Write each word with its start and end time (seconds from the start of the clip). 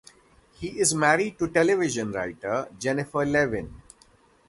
He 0.53 0.79
is 0.79 0.95
married 0.95 1.37
to 1.37 1.47
television 1.47 2.11
writer 2.11 2.67
Jennifer 2.79 3.23
Levin. 3.23 3.71